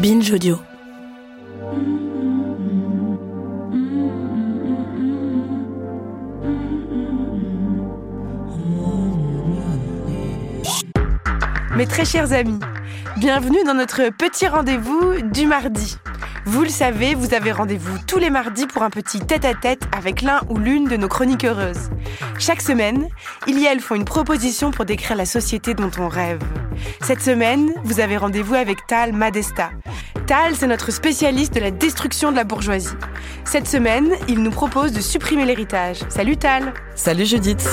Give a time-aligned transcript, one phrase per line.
[0.00, 0.58] Binge Audio.
[11.76, 12.58] Mes très chers amis,
[13.18, 15.98] bienvenue dans notre petit rendez-vous du mardi.
[16.46, 20.40] Vous le savez, vous avez rendez-vous tous les mardis pour un petit tête-à-tête avec l'un
[20.48, 21.90] ou l'une de nos chroniques heureuses.
[22.38, 23.06] Chaque semaine,
[23.46, 26.40] il y a elles font une proposition pour décrire la société dont on rêve.
[27.02, 29.70] Cette semaine, vous avez rendez-vous avec Tal Madesta.
[30.30, 32.94] Tal, c'est notre spécialiste de la destruction de la bourgeoisie.
[33.44, 36.04] Cette semaine, il nous propose de supprimer l'héritage.
[36.08, 37.68] Salut Tal Salut Judith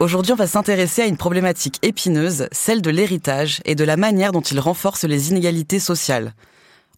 [0.00, 4.32] Aujourd'hui, on va s'intéresser à une problématique épineuse, celle de l'héritage et de la manière
[4.32, 6.34] dont il renforce les inégalités sociales.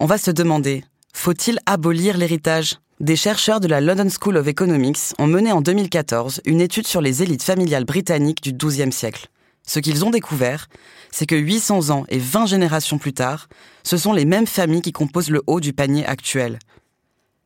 [0.00, 0.82] On va se demander,
[1.14, 2.80] faut-il abolir l'héritage?
[2.98, 7.00] Des chercheurs de la London School of Economics ont mené en 2014 une étude sur
[7.00, 9.28] les élites familiales britanniques du XIIe siècle.
[9.66, 10.68] Ce qu'ils ont découvert,
[11.10, 13.48] c'est que 800 ans et 20 générations plus tard,
[13.82, 16.58] ce sont les mêmes familles qui composent le haut du panier actuel.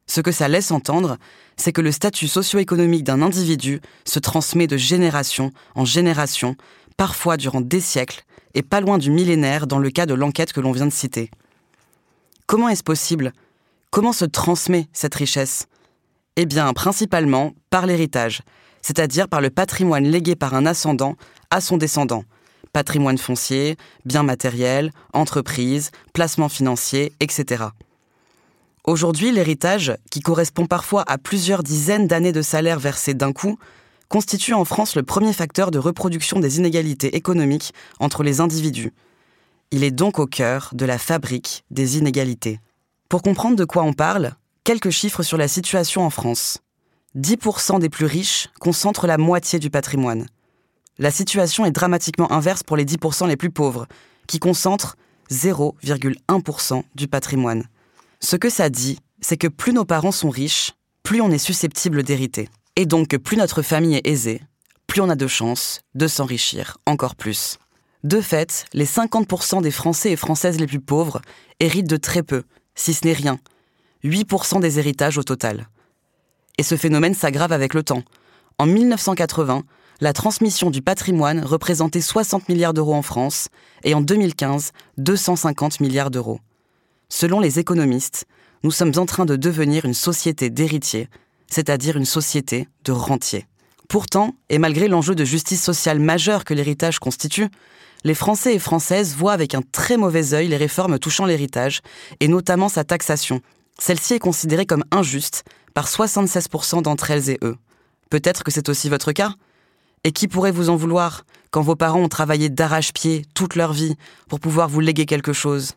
[0.06, 1.18] Ce que ça laisse entendre,
[1.56, 6.56] c'est que le statut socio-économique d'un individu se transmet de génération en génération,
[6.96, 10.60] parfois durant des siècles, et pas loin du millénaire dans le cas de l'enquête que
[10.60, 11.30] l'on vient de citer.
[12.46, 13.32] Comment est-ce possible?
[13.90, 15.66] Comment se transmet cette richesse?
[16.36, 18.42] Eh bien, principalement par l'héritage,
[18.82, 21.16] c'est-à-dire par le patrimoine légué par un ascendant
[21.50, 22.24] à son descendant.
[22.72, 27.64] Patrimoine foncier, biens matériels, entreprises, placements financiers, etc.
[28.84, 33.58] Aujourd'hui, l'héritage, qui correspond parfois à plusieurs dizaines d'années de salaire versés d'un coup,
[34.08, 38.92] constitue en France le premier facteur de reproduction des inégalités économiques entre les individus.
[39.70, 42.58] Il est donc au cœur de la fabrique des inégalités.
[43.08, 44.32] Pour comprendre de quoi on parle,
[44.64, 46.58] quelques chiffres sur la situation en France.
[47.16, 50.26] 10% des plus riches concentrent la moitié du patrimoine.
[50.98, 53.86] La situation est dramatiquement inverse pour les 10% les plus pauvres,
[54.28, 54.96] qui concentrent
[55.30, 57.64] 0,1% du patrimoine.
[58.20, 60.72] Ce que ça dit, c'est que plus nos parents sont riches,
[61.02, 62.48] plus on est susceptible d'hériter.
[62.76, 64.40] Et donc que plus notre famille est aisée,
[64.86, 67.58] plus on a de chances de s'enrichir encore plus.
[68.04, 71.20] De fait, les 50% des Français et Françaises les plus pauvres
[71.58, 72.44] héritent de très peu,
[72.74, 73.38] si ce n'est rien.
[74.04, 75.68] 8% des héritages au total.
[76.60, 78.02] Et ce phénomène s'aggrave avec le temps.
[78.58, 79.62] En 1980,
[80.02, 83.48] la transmission du patrimoine représentait 60 milliards d'euros en France
[83.82, 86.38] et en 2015, 250 milliards d'euros.
[87.08, 88.26] Selon les économistes,
[88.62, 91.08] nous sommes en train de devenir une société d'héritiers,
[91.46, 93.46] c'est-à-dire une société de rentiers.
[93.88, 97.48] Pourtant, et malgré l'enjeu de justice sociale majeur que l'héritage constitue,
[98.04, 101.80] les Français et Françaises voient avec un très mauvais œil les réformes touchant l'héritage,
[102.20, 103.40] et notamment sa taxation.
[103.78, 105.44] Celle-ci est considérée comme injuste
[105.74, 107.56] par 76% d'entre elles et eux.
[108.10, 109.34] Peut-être que c'est aussi votre cas
[110.04, 113.96] Et qui pourrait vous en vouloir quand vos parents ont travaillé d'arrache-pied toute leur vie
[114.28, 115.74] pour pouvoir vous léguer quelque chose?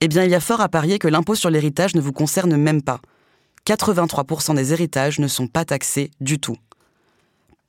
[0.00, 2.56] Eh bien, il y a fort à parier que l'impôt sur l'héritage ne vous concerne
[2.56, 3.00] même pas.
[3.66, 6.56] 83% des héritages ne sont pas taxés du tout.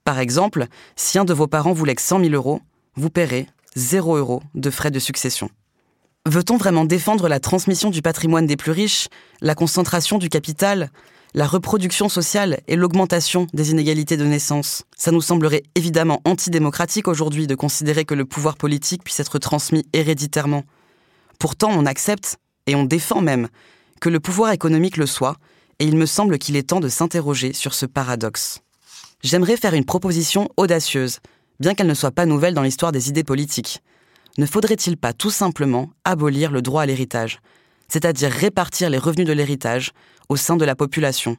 [0.04, 2.62] Par exemple, si un de vos parents vous lègue 100 000 euros,
[2.96, 5.50] vous paierez 0 euros de frais de succession.
[6.28, 9.08] Veut-on vraiment défendre la transmission du patrimoine des plus riches,
[9.40, 10.92] la concentration du capital,
[11.34, 14.84] la reproduction sociale et l'augmentation des inégalités de naissance?
[14.98, 19.86] Ça nous semblerait évidemment antidémocratique aujourd'hui de considérer que le pouvoir politique puisse être transmis
[19.94, 20.64] héréditairement.
[21.40, 23.48] Pourtant, on accepte, et on défend même,
[24.02, 25.38] que le pouvoir économique le soit,
[25.80, 28.60] et il me semble qu'il est temps de s'interroger sur ce paradoxe.
[29.24, 31.20] J'aimerais faire une proposition audacieuse,
[31.62, 33.82] bien qu'elle ne soit pas nouvelle dans l'histoire des idées politiques.
[34.38, 37.40] Ne faudrait-il pas tout simplement abolir le droit à l'héritage,
[37.88, 39.94] c'est-à-dire répartir les revenus de l'héritage
[40.30, 41.38] au sein de la population?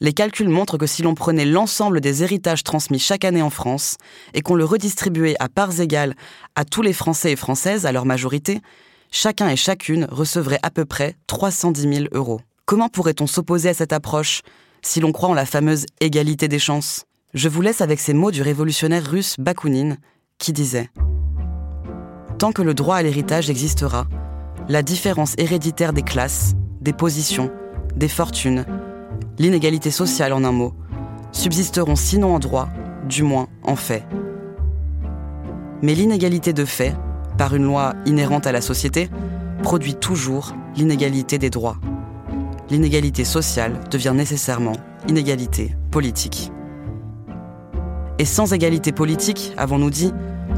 [0.00, 3.98] Les calculs montrent que si l'on prenait l'ensemble des héritages transmis chaque année en France
[4.32, 6.14] et qu'on le redistribuait à parts égales
[6.56, 8.62] à tous les Français et Françaises à leur majorité,
[9.10, 12.40] chacun et chacune recevrait à peu près 310 000 euros.
[12.64, 14.40] Comment pourrait-on s'opposer à cette approche
[14.80, 17.04] si l'on croit en la fameuse égalité des chances?
[17.34, 19.98] Je vous laisse avec ces mots du révolutionnaire russe Bakounine
[20.38, 20.88] qui disait
[22.42, 24.08] Tant que le droit à l'héritage existera,
[24.68, 27.52] la différence héréditaire des classes, des positions,
[27.94, 28.66] des fortunes,
[29.38, 30.74] l'inégalité sociale en un mot,
[31.30, 32.68] subsisteront sinon en droit,
[33.08, 34.04] du moins en fait.
[35.82, 36.96] Mais l'inégalité de fait,
[37.38, 39.08] par une loi inhérente à la société,
[39.62, 41.76] produit toujours l'inégalité des droits.
[42.70, 44.74] L'inégalité sociale devient nécessairement
[45.06, 46.50] inégalité politique.
[48.18, 50.12] Et sans égalité politique, avons-nous dit,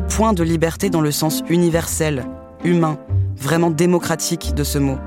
[0.09, 2.25] point de liberté dans le sens universel,
[2.65, 2.99] humain,
[3.37, 4.99] vraiment démocratique de ce mot.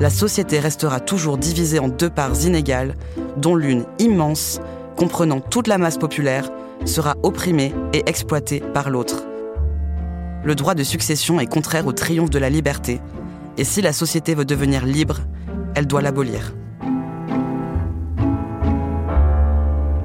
[0.00, 2.96] La société restera toujours divisée en deux parts inégales,
[3.36, 4.60] dont l'une immense,
[4.96, 6.50] comprenant toute la masse populaire,
[6.84, 9.24] sera opprimée et exploitée par l'autre.
[10.44, 13.00] le droit de succession est contraire au triomphe de la liberté,
[13.58, 15.20] et si la société veut devenir libre,
[15.76, 16.52] elle doit l'abolir.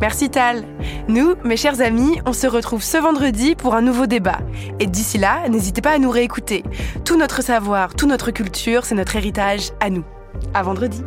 [0.08, 0.64] Merci Tal.
[1.10, 4.40] Nous, mes chers amis, on se retrouve ce vendredi pour un nouveau débat.
[4.80, 6.64] Et d'ici là, n'hésitez pas à nous réécouter.
[7.04, 10.06] Tout notre savoir, toute notre culture, c'est notre héritage à nous.
[10.54, 11.04] À vendredi.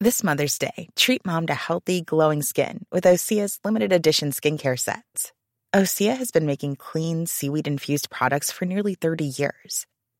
[0.00, 5.32] This Mother's Day, treat mom to healthy, glowing skin with Osea's limited edition skincare sets.
[5.74, 9.84] Osea has been making clean, seaweed infused products for nearly 30 years.